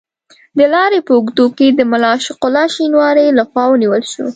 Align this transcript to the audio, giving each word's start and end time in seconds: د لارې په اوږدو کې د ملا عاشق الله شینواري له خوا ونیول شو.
د 0.57 0.59
لارې 0.73 0.99
په 1.07 1.11
اوږدو 1.17 1.45
کې 1.57 1.67
د 1.71 1.79
ملا 1.91 2.09
عاشق 2.15 2.39
الله 2.47 2.65
شینواري 2.75 3.27
له 3.37 3.43
خوا 3.49 3.63
ونیول 3.69 4.03
شو. 4.11 4.25